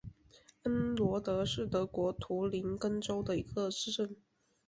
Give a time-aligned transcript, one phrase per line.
[0.63, 4.15] 安罗德是德国图林根州的一个市镇。